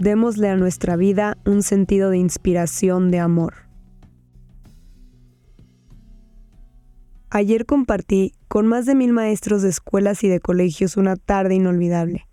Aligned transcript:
Démosle 0.00 0.50
a 0.50 0.56
nuestra 0.56 0.96
vida 0.96 1.38
un 1.46 1.62
sentido 1.62 2.10
de 2.10 2.18
inspiración 2.18 3.10
de 3.10 3.18
amor. 3.18 3.54
Ayer 7.30 7.64
compartí 7.64 8.34
con 8.46 8.66
más 8.66 8.84
de 8.84 8.94
mil 8.94 9.14
maestros 9.14 9.62
de 9.62 9.70
escuelas 9.70 10.22
y 10.22 10.28
de 10.28 10.38
colegios 10.38 10.98
una 10.98 11.16
tarde 11.16 11.54
inolvidable, 11.54 12.28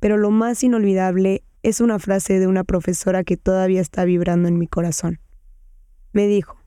pero 0.00 0.16
lo 0.16 0.32
más 0.32 0.64
inolvidable 0.64 1.44
es 1.62 1.80
una 1.80 2.00
frase 2.00 2.40
de 2.40 2.48
una 2.48 2.64
profesora 2.64 3.22
que 3.22 3.36
todavía 3.36 3.80
está 3.80 4.04
vibrando 4.04 4.48
en 4.48 4.58
mi 4.58 4.66
corazón. 4.66 5.20
Me 6.12 6.26
dijo, 6.26 6.58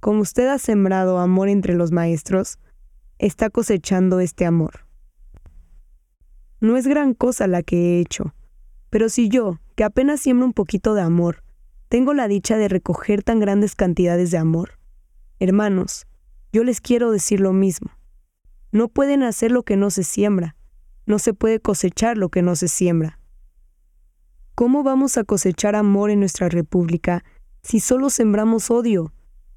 como 0.00 0.20
usted 0.20 0.48
ha 0.48 0.58
sembrado 0.58 1.18
amor 1.20 1.48
entre 1.48 1.74
los 1.74 1.92
maestros, 1.92 2.58
está 3.18 3.50
cosechando 3.50 4.18
este 4.18 4.46
amor. 4.46 4.84
No 6.60 6.76
es 6.76 6.88
gran 6.88 7.14
cosa 7.14 7.46
la 7.46 7.62
que 7.62 7.76
he 7.76 8.00
hecho, 8.00 8.34
pero 8.90 9.08
si 9.08 9.28
yo, 9.28 9.58
que 9.76 9.84
apenas 9.84 10.20
siembro 10.20 10.46
un 10.46 10.52
poquito 10.52 10.94
de 10.94 11.02
amor, 11.02 11.42
tengo 11.88 12.12
la 12.14 12.28
dicha 12.28 12.56
de 12.56 12.68
recoger 12.68 13.22
tan 13.22 13.40
grandes 13.40 13.74
cantidades 13.74 14.30
de 14.30 14.38
amor, 14.38 14.78
hermanos, 15.38 16.06
yo 16.52 16.64
les 16.64 16.80
quiero 16.80 17.10
decir 17.10 17.40
lo 17.40 17.52
mismo. 17.52 17.90
No 18.72 18.88
pueden 18.88 19.22
hacer 19.22 19.50
lo 19.50 19.62
que 19.62 19.76
no 19.76 19.90
se 19.90 20.04
siembra, 20.04 20.56
no 21.06 21.18
se 21.18 21.32
puede 21.32 21.60
cosechar 21.60 22.18
lo 22.18 22.28
que 22.28 22.42
no 22.42 22.54
se 22.56 22.68
siembra. 22.68 23.18
¿Cómo 24.54 24.82
vamos 24.82 25.16
a 25.16 25.24
cosechar 25.24 25.74
amor 25.74 26.10
en 26.10 26.20
nuestra 26.20 26.48
república 26.48 27.24
si 27.62 27.80
solo 27.80 28.10
sembramos 28.10 28.70
odio? 28.70 29.12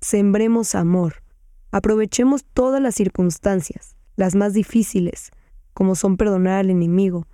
Sembremos 0.00 0.74
amor. 0.74 1.22
Aprovechemos 1.70 2.44
todas 2.44 2.80
las 2.80 2.94
circunstancias, 2.94 3.96
las 4.16 4.34
más 4.34 4.54
difíciles, 4.54 5.30
como 5.74 5.94
son 5.94 6.16
perdonar 6.16 6.60
al 6.60 6.70
enemigo, 6.70 7.26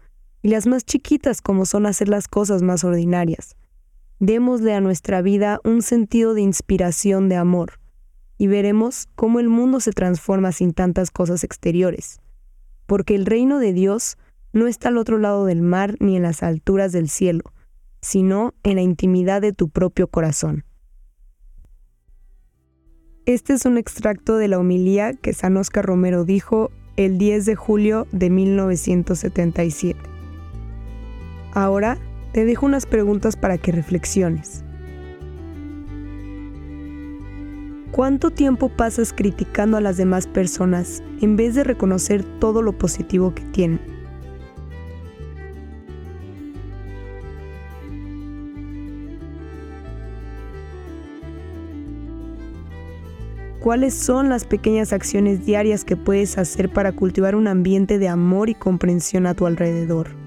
y 0.43 0.49
las 0.49 0.67
más 0.67 0.85
chiquitas 0.85 1.41
como 1.41 1.65
son 1.65 1.87
hacer 1.87 2.09
las 2.09 2.29
cosas 2.29 2.63
más 2.63 2.85
ordinarias. 2.85 3.57
Démosle 4.19 4.75
a 4.75 4.81
nuestra 4.81 5.23
vida 5.23 5.61
un 5.65 5.83
sentido 5.83 6.35
de 6.35 6.43
inspiración 6.43 7.29
de 7.29 7.37
amor, 7.37 7.81
y 8.39 8.49
veremos 8.49 9.09
cómo 9.15 9.41
el 9.41 9.49
mundo 9.49 9.79
se 9.81 9.93
transforma 9.93 10.51
sin 10.53 10.73
tantas 10.73 11.11
cosas 11.11 11.45
exteriores, 11.45 12.21
porque 12.87 13.15
el 13.15 13.25
reino 13.25 13.59
de 13.59 13.73
Dios 13.73 14.19
no 14.53 14.67
está 14.67 14.89
al 14.89 14.99
otro 14.99 15.19
lado 15.19 15.45
del 15.47 15.63
mar 15.63 15.97
ni 16.01 16.17
en 16.17 16.25
las 16.25 16.43
alturas 16.43 16.93
del 16.93 17.09
cielo, 17.09 17.45
sino 18.01 18.53
en 18.65 18.77
la 18.77 18.83
intimidad 18.83 19.41
de 19.41 19.53
tu 19.53 19.69
propio 19.69 20.09
corazón. 20.09 20.65
Este 23.25 23.53
es 23.53 23.65
un 23.65 23.79
extracto 23.79 24.37
de 24.37 24.49
la 24.49 24.59
homilía 24.59 25.15
que 25.15 25.33
San 25.33 25.57
Oscar 25.57 25.87
Romero 25.87 26.25
dijo 26.25 26.73
el 26.97 27.19
10 27.19 27.47
de 27.47 27.55
julio 27.55 28.09
de 28.11 28.29
1977. 28.31 30.12
Ahora 31.53 31.99
te 32.33 32.47
dejo 32.47 32.65
unas 32.65 32.87
preguntas 32.87 33.37
para 33.37 33.59
que 33.59 33.73
reflexiones. 33.73 34.65
¿Cuánto 37.91 38.31
tiempo 38.31 38.71
pasas 38.71 39.13
criticando 39.13 39.77
a 39.77 39.83
las 39.83 39.99
demás 39.99 40.27
personas 40.27 41.03
en 41.21 41.37
vez 41.37 41.55
de 41.55 41.63
reconocer 41.63 42.25
todo 42.41 42.63
lo 42.63 42.73
positivo 42.73 43.35
que 43.35 43.43
tienen? 43.43 43.81
¿Cuáles 53.61 53.93
son 53.93 54.31
las 54.31 54.47
pequeñas 54.47 54.95
acciones 54.95 55.45
diarias 55.45 55.85
que 55.85 55.97
puedes 55.97 56.39
hacer 56.39 56.73
para 56.73 56.93
cultivar 56.93 57.37
un 57.37 57.47
ambiente 57.47 57.99
de 57.99 58.09
amor 58.09 58.49
y 58.49 58.55
comprensión 58.55 59.27
a 59.27 59.35
tu 59.35 59.47
alrededor? 59.47 60.22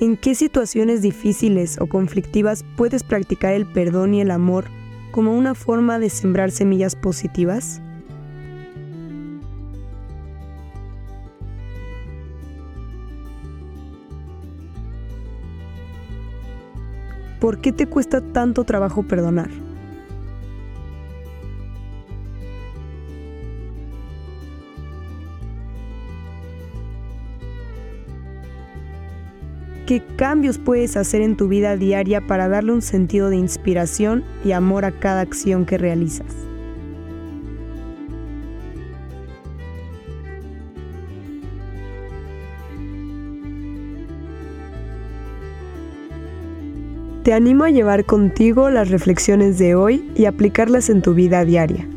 ¿En 0.00 0.16
qué 0.16 0.34
situaciones 0.34 1.02
difíciles 1.02 1.76
o 1.78 1.86
conflictivas 1.86 2.64
puedes 2.74 3.02
practicar 3.02 3.52
el 3.52 3.66
perdón 3.66 4.14
y 4.14 4.22
el 4.22 4.30
amor 4.30 4.64
como 5.10 5.34
una 5.34 5.54
forma 5.54 5.98
de 5.98 6.08
sembrar 6.08 6.50
semillas 6.52 6.96
positivas? 6.96 7.82
¿Por 17.38 17.60
qué 17.60 17.70
te 17.70 17.86
cuesta 17.86 18.22
tanto 18.22 18.64
trabajo 18.64 19.02
perdonar? 19.02 19.50
¿Qué 29.90 30.04
cambios 30.14 30.58
puedes 30.58 30.96
hacer 30.96 31.20
en 31.20 31.36
tu 31.36 31.48
vida 31.48 31.76
diaria 31.76 32.24
para 32.24 32.46
darle 32.46 32.70
un 32.70 32.80
sentido 32.80 33.28
de 33.28 33.34
inspiración 33.34 34.22
y 34.44 34.52
amor 34.52 34.84
a 34.84 34.92
cada 34.92 35.20
acción 35.20 35.66
que 35.66 35.78
realizas? 35.78 36.28
Te 47.24 47.32
animo 47.32 47.64
a 47.64 47.70
llevar 47.70 48.04
contigo 48.04 48.70
las 48.70 48.90
reflexiones 48.90 49.58
de 49.58 49.74
hoy 49.74 50.08
y 50.14 50.26
aplicarlas 50.26 50.88
en 50.88 51.02
tu 51.02 51.14
vida 51.14 51.44
diaria. 51.44 51.88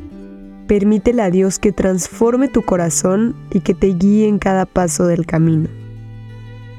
Permítele 0.66 1.22
a 1.22 1.30
Dios 1.30 1.60
que 1.60 1.72
transforme 1.72 2.48
tu 2.48 2.64
corazón 2.64 3.36
y 3.52 3.60
que 3.60 3.76
te 3.76 3.94
guíe 3.94 4.28
en 4.28 4.40
cada 4.40 4.66
paso 4.66 5.06
del 5.06 5.28
camino. 5.28 5.83